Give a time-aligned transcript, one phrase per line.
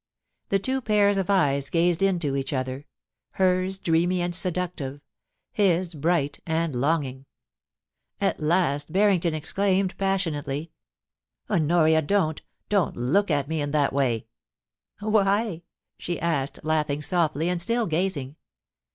[0.49, 2.87] The two pairs of eyes gazed into each other—
[3.33, 4.99] hers dreamy and seductive,
[5.51, 7.27] his bright and longing.
[8.19, 10.71] At last Barrington ex claimed passionately:
[11.09, 12.41] * Honoria, don't—
[12.77, 14.25] don't look at me in that way
[15.01, 15.61] I' * Why?'
[15.99, 18.37] she asked, laughing softly, and still gazing.